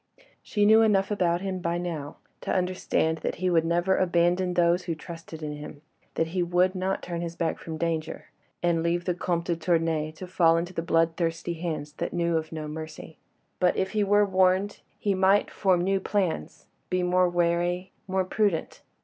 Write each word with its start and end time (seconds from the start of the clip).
She 0.41 0.65
knew 0.65 0.81
enough 0.81 1.11
about 1.11 1.41
him 1.41 1.59
by 1.59 1.77
now 1.77 2.17
to 2.41 2.51
understand 2.51 3.19
that 3.19 3.35
he 3.35 3.51
would 3.51 3.63
never 3.63 3.95
abandon 3.99 4.55
those 4.55 4.85
who 4.85 4.95
trusted 4.95 5.43
in 5.43 5.57
him, 5.57 5.83
that 6.15 6.29
he 6.29 6.41
would 6.41 6.73
not 6.73 7.03
turn 7.03 7.21
back 7.37 7.59
from 7.59 7.77
danger, 7.77 8.31
and 8.63 8.81
leave 8.81 9.05
the 9.05 9.13
Comte 9.13 9.45
de 9.45 9.55
Tournay 9.55 10.11
to 10.13 10.25
fall 10.25 10.57
into 10.57 10.73
the 10.73 10.81
bloodthirsty 10.81 11.53
hands 11.53 11.93
that 11.97 12.13
knew 12.13 12.35
of 12.35 12.51
no 12.51 12.67
mercy. 12.67 13.19
But 13.59 13.77
if 13.77 13.91
he 13.91 14.03
were 14.03 14.25
warned, 14.25 14.79
he 14.97 15.13
might 15.13 15.51
form 15.51 15.83
new 15.83 15.99
plans, 15.99 16.65
be 16.89 17.03
more 17.03 17.29
wary, 17.29 17.91
more 18.07 18.25
prudent. 18.25 18.81